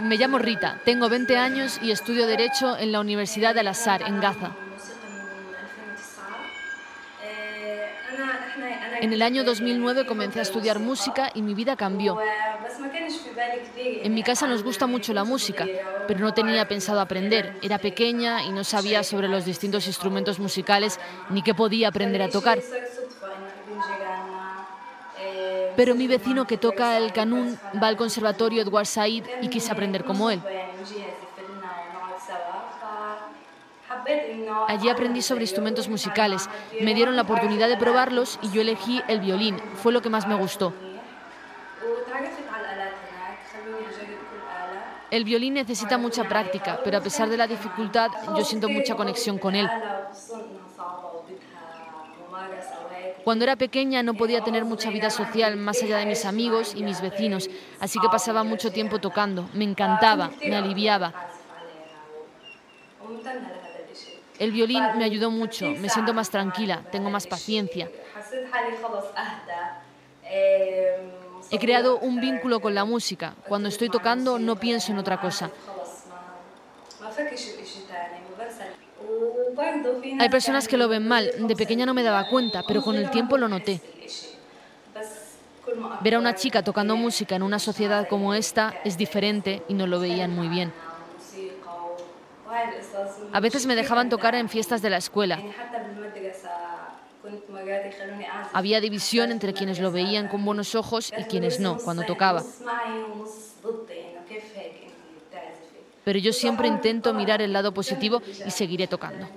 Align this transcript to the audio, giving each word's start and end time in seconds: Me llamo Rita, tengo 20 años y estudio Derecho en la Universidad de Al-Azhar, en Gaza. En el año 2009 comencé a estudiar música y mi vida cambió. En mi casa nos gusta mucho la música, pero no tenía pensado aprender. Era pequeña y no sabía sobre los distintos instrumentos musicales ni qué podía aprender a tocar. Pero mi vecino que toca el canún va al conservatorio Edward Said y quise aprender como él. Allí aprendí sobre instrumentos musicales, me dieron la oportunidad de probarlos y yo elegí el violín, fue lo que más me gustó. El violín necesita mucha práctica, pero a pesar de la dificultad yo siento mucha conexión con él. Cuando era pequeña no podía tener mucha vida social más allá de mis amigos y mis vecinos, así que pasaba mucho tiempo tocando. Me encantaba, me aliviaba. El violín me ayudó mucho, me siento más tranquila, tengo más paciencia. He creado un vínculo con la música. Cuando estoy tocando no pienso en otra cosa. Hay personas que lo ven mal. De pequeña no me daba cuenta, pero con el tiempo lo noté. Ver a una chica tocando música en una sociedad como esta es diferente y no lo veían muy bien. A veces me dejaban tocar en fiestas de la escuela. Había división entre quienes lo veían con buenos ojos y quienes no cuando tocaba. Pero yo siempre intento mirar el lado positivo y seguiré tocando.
Me 0.00 0.16
llamo 0.16 0.38
Rita, 0.38 0.80
tengo 0.84 1.08
20 1.08 1.36
años 1.36 1.78
y 1.82 1.90
estudio 1.90 2.26
Derecho 2.26 2.76
en 2.76 2.92
la 2.92 3.00
Universidad 3.00 3.54
de 3.54 3.60
Al-Azhar, 3.60 4.02
en 4.02 4.20
Gaza. 4.20 4.52
En 9.00 9.12
el 9.12 9.20
año 9.20 9.44
2009 9.44 10.06
comencé 10.06 10.38
a 10.38 10.42
estudiar 10.42 10.78
música 10.78 11.30
y 11.34 11.42
mi 11.42 11.54
vida 11.54 11.76
cambió. 11.76 12.18
En 13.74 14.14
mi 14.14 14.22
casa 14.22 14.46
nos 14.46 14.62
gusta 14.62 14.86
mucho 14.86 15.12
la 15.12 15.24
música, 15.24 15.66
pero 16.06 16.20
no 16.20 16.32
tenía 16.32 16.66
pensado 16.68 17.00
aprender. 17.00 17.56
Era 17.62 17.78
pequeña 17.78 18.44
y 18.44 18.50
no 18.50 18.64
sabía 18.64 19.02
sobre 19.02 19.28
los 19.28 19.44
distintos 19.44 19.86
instrumentos 19.86 20.38
musicales 20.38 20.98
ni 21.30 21.42
qué 21.42 21.54
podía 21.54 21.88
aprender 21.88 22.22
a 22.22 22.28
tocar. 22.28 22.60
Pero 25.76 25.94
mi 25.94 26.06
vecino 26.06 26.46
que 26.46 26.58
toca 26.58 26.96
el 26.98 27.12
canún 27.12 27.58
va 27.82 27.88
al 27.88 27.96
conservatorio 27.96 28.62
Edward 28.62 28.86
Said 28.86 29.24
y 29.40 29.48
quise 29.48 29.72
aprender 29.72 30.04
como 30.04 30.30
él. 30.30 30.42
Allí 34.68 34.88
aprendí 34.88 35.22
sobre 35.22 35.42
instrumentos 35.42 35.88
musicales, 35.88 36.48
me 36.80 36.94
dieron 36.94 37.16
la 37.16 37.22
oportunidad 37.22 37.68
de 37.68 37.76
probarlos 37.76 38.38
y 38.42 38.50
yo 38.50 38.60
elegí 38.60 39.02
el 39.08 39.20
violín, 39.20 39.58
fue 39.82 39.92
lo 39.92 40.02
que 40.02 40.10
más 40.10 40.26
me 40.26 40.34
gustó. 40.34 40.72
El 45.10 45.24
violín 45.24 45.52
necesita 45.54 45.98
mucha 45.98 46.24
práctica, 46.24 46.80
pero 46.82 46.96
a 46.96 47.02
pesar 47.02 47.28
de 47.28 47.36
la 47.36 47.46
dificultad 47.46 48.10
yo 48.34 48.42
siento 48.44 48.70
mucha 48.70 48.94
conexión 48.94 49.38
con 49.38 49.54
él. 49.54 49.68
Cuando 53.24 53.44
era 53.44 53.56
pequeña 53.56 54.02
no 54.02 54.14
podía 54.14 54.42
tener 54.42 54.64
mucha 54.64 54.90
vida 54.90 55.10
social 55.10 55.56
más 55.56 55.82
allá 55.82 55.98
de 55.98 56.06
mis 56.06 56.24
amigos 56.24 56.74
y 56.76 56.82
mis 56.82 57.00
vecinos, 57.00 57.48
así 57.80 57.98
que 58.00 58.08
pasaba 58.08 58.42
mucho 58.42 58.72
tiempo 58.72 58.98
tocando. 58.98 59.48
Me 59.54 59.64
encantaba, 59.64 60.30
me 60.44 60.56
aliviaba. 60.56 61.12
El 64.38 64.50
violín 64.50 64.82
me 64.96 65.04
ayudó 65.04 65.30
mucho, 65.30 65.70
me 65.70 65.88
siento 65.88 66.14
más 66.14 66.30
tranquila, 66.30 66.82
tengo 66.90 67.10
más 67.10 67.26
paciencia. 67.26 67.88
He 71.50 71.58
creado 71.58 71.98
un 71.98 72.18
vínculo 72.20 72.60
con 72.60 72.74
la 72.74 72.84
música. 72.84 73.34
Cuando 73.46 73.68
estoy 73.68 73.90
tocando 73.90 74.38
no 74.38 74.56
pienso 74.56 74.90
en 74.90 74.98
otra 74.98 75.20
cosa. 75.20 75.50
Hay 80.18 80.28
personas 80.28 80.68
que 80.68 80.76
lo 80.76 80.88
ven 80.88 81.06
mal. 81.06 81.30
De 81.38 81.56
pequeña 81.56 81.86
no 81.86 81.94
me 81.94 82.02
daba 82.02 82.28
cuenta, 82.28 82.62
pero 82.66 82.82
con 82.82 82.96
el 82.96 83.10
tiempo 83.10 83.36
lo 83.36 83.48
noté. 83.48 83.80
Ver 86.00 86.14
a 86.14 86.18
una 86.18 86.34
chica 86.34 86.62
tocando 86.62 86.96
música 86.96 87.36
en 87.36 87.42
una 87.42 87.58
sociedad 87.58 88.08
como 88.08 88.34
esta 88.34 88.74
es 88.84 88.96
diferente 88.96 89.62
y 89.68 89.74
no 89.74 89.86
lo 89.86 90.00
veían 90.00 90.34
muy 90.34 90.48
bien. 90.48 90.72
A 93.32 93.40
veces 93.40 93.66
me 93.66 93.74
dejaban 93.74 94.08
tocar 94.08 94.34
en 94.34 94.48
fiestas 94.48 94.82
de 94.82 94.90
la 94.90 94.98
escuela. 94.98 95.40
Había 98.52 98.80
división 98.80 99.30
entre 99.30 99.54
quienes 99.54 99.78
lo 99.78 99.92
veían 99.92 100.28
con 100.28 100.44
buenos 100.44 100.74
ojos 100.74 101.12
y 101.16 101.24
quienes 101.24 101.60
no 101.60 101.78
cuando 101.78 102.04
tocaba. 102.04 102.44
Pero 106.04 106.18
yo 106.18 106.32
siempre 106.32 106.68
intento 106.68 107.14
mirar 107.14 107.42
el 107.42 107.52
lado 107.52 107.72
positivo 107.72 108.22
y 108.46 108.50
seguiré 108.50 108.86
tocando. 108.86 109.28